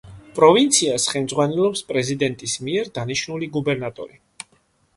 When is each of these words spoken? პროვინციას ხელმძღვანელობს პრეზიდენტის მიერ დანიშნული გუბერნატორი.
პროვინციას 0.37 1.05
ხელმძღვანელობს 1.15 1.85
პრეზიდენტის 1.91 2.57
მიერ 2.71 2.91
დანიშნული 2.99 3.53
გუბერნატორი. 3.59 4.21